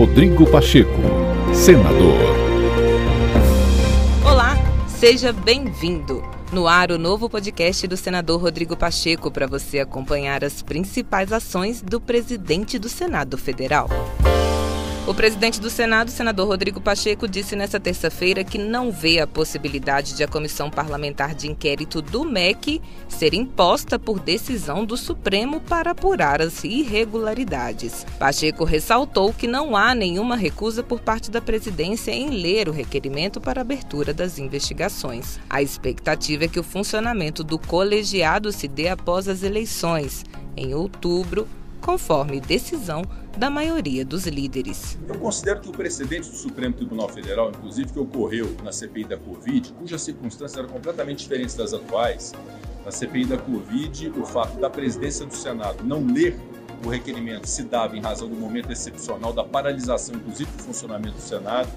Rodrigo 0.00 0.50
Pacheco, 0.50 0.98
senador. 1.52 2.16
Olá, 4.24 4.56
seja 4.88 5.30
bem-vindo. 5.30 6.24
No 6.50 6.66
ar, 6.66 6.90
o 6.90 6.96
novo 6.96 7.28
podcast 7.28 7.86
do 7.86 7.98
senador 7.98 8.40
Rodrigo 8.40 8.74
Pacheco 8.74 9.30
para 9.30 9.46
você 9.46 9.78
acompanhar 9.78 10.42
as 10.42 10.62
principais 10.62 11.34
ações 11.34 11.82
do 11.82 12.00
presidente 12.00 12.78
do 12.78 12.88
Senado 12.88 13.36
Federal. 13.36 13.90
O 15.06 15.14
presidente 15.14 15.58
do 15.58 15.70
Senado, 15.70 16.10
senador 16.10 16.46
Rodrigo 16.46 16.78
Pacheco, 16.78 17.26
disse 17.26 17.56
nesta 17.56 17.80
terça-feira 17.80 18.44
que 18.44 18.58
não 18.58 18.92
vê 18.92 19.18
a 19.18 19.26
possibilidade 19.26 20.14
de 20.14 20.22
a 20.22 20.28
comissão 20.28 20.70
parlamentar 20.70 21.34
de 21.34 21.50
inquérito 21.50 22.02
do 22.02 22.22
MEC 22.22 22.82
ser 23.08 23.32
imposta 23.32 23.98
por 23.98 24.20
decisão 24.20 24.84
do 24.84 24.98
Supremo 24.98 25.58
para 25.62 25.92
apurar 25.92 26.42
as 26.42 26.62
irregularidades. 26.64 28.06
Pacheco 28.18 28.62
ressaltou 28.62 29.32
que 29.32 29.46
não 29.46 29.74
há 29.74 29.94
nenhuma 29.94 30.36
recusa 30.36 30.82
por 30.82 31.00
parte 31.00 31.30
da 31.30 31.40
presidência 31.40 32.12
em 32.12 32.28
ler 32.28 32.68
o 32.68 32.72
requerimento 32.72 33.40
para 33.40 33.62
abertura 33.62 34.12
das 34.12 34.38
investigações. 34.38 35.40
A 35.48 35.62
expectativa 35.62 36.44
é 36.44 36.48
que 36.48 36.60
o 36.60 36.64
funcionamento 36.64 37.42
do 37.42 37.58
colegiado 37.58 38.52
se 38.52 38.68
dê 38.68 38.88
após 38.88 39.28
as 39.28 39.42
eleições, 39.42 40.24
em 40.56 40.74
outubro, 40.74 41.48
conforme 41.80 42.40
decisão 42.40 43.02
da 43.36 43.48
maioria 43.48 44.04
dos 44.04 44.26
líderes. 44.26 44.98
Eu 45.08 45.18
considero 45.18 45.60
que 45.60 45.68
o 45.68 45.72
precedente 45.72 46.30
do 46.30 46.36
Supremo 46.36 46.74
Tribunal 46.74 47.08
Federal, 47.08 47.50
inclusive 47.50 47.92
que 47.92 47.98
ocorreu 47.98 48.54
na 48.62 48.72
CPI 48.72 49.04
da 49.04 49.16
Covid, 49.16 49.72
cujas 49.72 50.02
circunstâncias 50.02 50.58
eram 50.58 50.68
completamente 50.68 51.20
diferentes 51.20 51.54
das 51.54 51.72
atuais, 51.72 52.32
na 52.84 52.90
CPI 52.90 53.26
da 53.26 53.38
Covid, 53.38 54.10
o 54.10 54.24
fato 54.24 54.58
da 54.58 54.68
presidência 54.68 55.26
do 55.26 55.34
Senado 55.34 55.84
não 55.84 56.06
ler 56.06 56.36
o 56.84 56.88
requerimento 56.88 57.46
se 57.46 57.62
dava 57.64 57.96
em 57.96 58.00
razão 58.00 58.28
do 58.28 58.36
momento 58.36 58.72
excepcional 58.72 59.32
da 59.32 59.44
paralisação, 59.44 60.14
inclusive 60.14 60.50
do 60.50 60.62
funcionamento 60.62 61.16
do 61.16 61.20
Senado, 61.20 61.68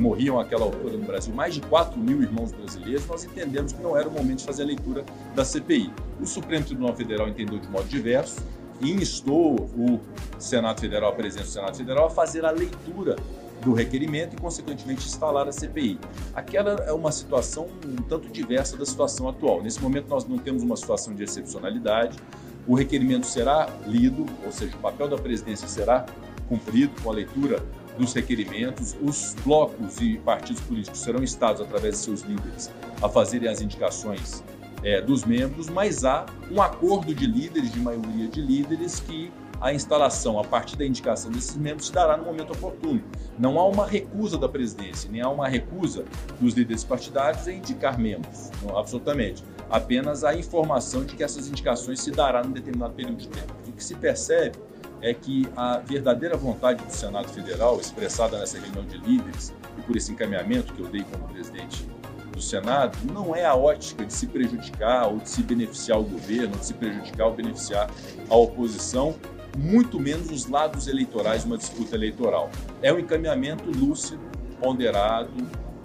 morriam 0.00 0.38
àquela 0.40 0.64
altura 0.64 0.96
no 0.96 1.04
Brasil 1.04 1.34
mais 1.34 1.54
de 1.54 1.60
4 1.62 1.98
mil 1.98 2.22
irmãos 2.22 2.52
brasileiros, 2.52 3.06
nós 3.06 3.24
entendemos 3.24 3.72
que 3.72 3.82
não 3.82 3.96
era 3.96 4.08
o 4.08 4.12
momento 4.12 4.38
de 4.38 4.44
fazer 4.44 4.62
a 4.62 4.66
leitura 4.66 5.04
da 5.34 5.44
CPI. 5.44 5.90
O 6.20 6.26
Supremo 6.26 6.64
Tribunal 6.64 6.94
Federal 6.94 7.28
entendeu 7.28 7.58
de 7.58 7.68
modo 7.68 7.86
diverso, 7.88 8.42
instou 8.80 9.54
o 9.76 10.00
Senado 10.38 10.80
Federal, 10.80 11.12
a 11.12 11.14
presidência 11.14 11.50
do 11.50 11.52
Senado 11.52 11.76
Federal, 11.76 12.06
a 12.06 12.10
fazer 12.10 12.44
a 12.44 12.50
leitura 12.50 13.16
do 13.62 13.72
requerimento 13.72 14.34
e, 14.34 14.36
consequentemente, 14.36 15.06
instalar 15.06 15.48
a 15.48 15.52
CPI. 15.52 15.98
Aquela 16.34 16.72
é 16.84 16.92
uma 16.92 17.10
situação 17.10 17.68
um 17.84 17.96
tanto 17.96 18.28
diversa 18.28 18.76
da 18.76 18.84
situação 18.84 19.28
atual. 19.28 19.62
Nesse 19.62 19.80
momento, 19.80 20.08
nós 20.08 20.26
não 20.26 20.38
temos 20.38 20.62
uma 20.62 20.76
situação 20.76 21.14
de 21.14 21.22
excepcionalidade. 21.22 22.18
O 22.66 22.74
requerimento 22.74 23.26
será 23.26 23.68
lido, 23.86 24.26
ou 24.44 24.52
seja, 24.52 24.76
o 24.76 24.80
papel 24.80 25.08
da 25.08 25.16
presidência 25.16 25.66
será 25.66 26.04
cumprido 26.48 26.92
com 27.02 27.10
a 27.10 27.14
leitura 27.14 27.62
dos 27.98 28.12
requerimentos. 28.12 28.94
Os 29.00 29.34
blocos 29.44 30.00
e 30.00 30.18
partidos 30.18 30.60
políticos 30.62 31.00
serão 31.00 31.22
instados, 31.22 31.62
através 31.62 31.94
de 31.94 32.00
seus 32.00 32.20
líderes, 32.22 32.70
a 33.02 33.08
fazerem 33.08 33.48
as 33.48 33.60
indicações 33.60 34.42
é, 34.84 35.00
dos 35.00 35.24
membros, 35.24 35.68
mas 35.68 36.04
há 36.04 36.26
um 36.50 36.60
acordo 36.60 37.14
de 37.14 37.26
líderes, 37.26 37.72
de 37.72 37.80
maioria 37.80 38.28
de 38.28 38.40
líderes, 38.40 39.00
que 39.00 39.32
a 39.60 39.72
instalação, 39.72 40.38
a 40.38 40.44
partir 40.44 40.76
da 40.76 40.84
indicação 40.84 41.30
desses 41.30 41.56
membros, 41.56 41.86
se 41.86 41.92
dará 41.92 42.18
no 42.18 42.24
momento 42.24 42.52
oportuno. 42.52 43.02
Não 43.38 43.58
há 43.58 43.66
uma 43.66 43.86
recusa 43.86 44.36
da 44.36 44.48
presidência, 44.48 45.10
nem 45.10 45.22
há 45.22 45.28
uma 45.30 45.48
recusa 45.48 46.04
dos 46.38 46.52
líderes 46.52 46.84
partidários 46.84 47.48
em 47.48 47.58
indicar 47.58 47.98
membros, 47.98 48.50
não, 48.62 48.76
absolutamente. 48.76 49.42
Apenas 49.70 50.22
a 50.22 50.34
informação 50.34 51.04
de 51.04 51.16
que 51.16 51.24
essas 51.24 51.48
indicações 51.48 52.00
se 52.00 52.10
dará 52.10 52.44
num 52.44 52.52
determinado 52.52 52.92
período 52.92 53.16
de 53.16 53.28
tempo. 53.28 53.54
O 53.66 53.72
que 53.72 53.82
se 53.82 53.94
percebe 53.94 54.58
é 55.00 55.14
que 55.14 55.48
a 55.56 55.78
verdadeira 55.78 56.36
vontade 56.36 56.84
do 56.84 56.90
Senado 56.90 57.28
Federal, 57.28 57.80
expressada 57.80 58.38
nessa 58.38 58.58
reunião 58.58 58.84
de 58.84 58.98
líderes, 58.98 59.54
e 59.78 59.82
por 59.82 59.96
esse 59.96 60.12
encaminhamento 60.12 60.74
que 60.74 60.82
eu 60.82 60.88
dei 60.88 61.02
como 61.04 61.26
presidente 61.28 61.86
do 62.34 62.42
Senado 62.42 62.98
não 63.12 63.34
é 63.34 63.44
a 63.44 63.54
ótica 63.54 64.04
de 64.04 64.12
se 64.12 64.26
prejudicar 64.26 65.06
ou 65.06 65.18
de 65.18 65.28
se 65.28 65.42
beneficiar 65.42 65.98
o 65.98 66.02
governo, 66.02 66.56
de 66.56 66.66
se 66.66 66.74
prejudicar 66.74 67.28
ou 67.28 67.34
beneficiar 67.34 67.88
a 68.28 68.36
oposição, 68.36 69.14
muito 69.56 70.00
menos 70.00 70.30
os 70.30 70.46
lados 70.46 70.88
eleitorais 70.88 71.42
de 71.42 71.46
uma 71.46 71.56
disputa 71.56 71.94
eleitoral. 71.94 72.50
É 72.82 72.92
um 72.92 72.98
encaminhamento 72.98 73.70
lúcido, 73.70 74.20
ponderado, 74.60 75.32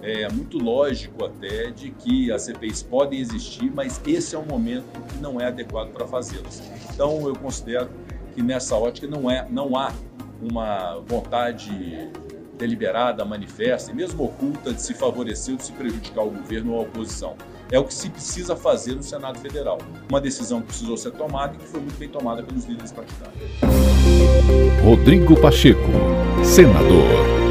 é 0.02 0.28
muito 0.30 0.58
lógico 0.58 1.24
até 1.24 1.70
de 1.70 1.90
que 1.90 2.32
as 2.32 2.42
CPIs 2.42 2.82
podem 2.82 3.20
existir, 3.20 3.70
mas 3.70 4.00
esse 4.06 4.34
é 4.34 4.38
um 4.38 4.46
momento 4.46 4.86
que 5.08 5.18
não 5.18 5.40
é 5.40 5.46
adequado 5.46 5.92
para 5.92 6.06
fazê-las. 6.06 6.62
Então 6.92 7.28
eu 7.28 7.36
considero 7.36 7.90
que 8.34 8.42
nessa 8.42 8.76
ótica 8.76 9.06
não, 9.06 9.30
é, 9.30 9.46
não 9.50 9.76
há 9.76 9.92
uma 10.40 10.98
vontade 11.06 12.10
deliberada, 12.60 13.24
manifesta 13.24 13.90
e 13.90 13.94
mesmo 13.94 14.24
oculta 14.24 14.72
de 14.72 14.82
se 14.82 14.94
favorecer 14.94 15.54
ou 15.54 15.58
de 15.58 15.64
se 15.64 15.72
prejudicar 15.72 16.22
o 16.22 16.30
governo 16.30 16.74
ou 16.74 16.80
a 16.80 16.82
oposição. 16.82 17.34
É 17.72 17.78
o 17.78 17.84
que 17.84 17.94
se 17.94 18.10
precisa 18.10 18.54
fazer 18.54 18.94
no 18.94 19.02
Senado 19.02 19.38
Federal. 19.38 19.78
Uma 20.08 20.20
decisão 20.20 20.60
que 20.60 20.68
precisou 20.68 20.96
ser 20.96 21.12
tomada 21.12 21.54
e 21.54 21.58
que 21.58 21.66
foi 21.66 21.80
muito 21.80 21.98
bem 21.98 22.08
tomada 22.08 22.42
pelos 22.42 22.64
líderes 22.66 22.92
partidários. 22.92 23.40
Rodrigo 24.84 25.40
Pacheco, 25.40 25.80
senador. 26.44 27.49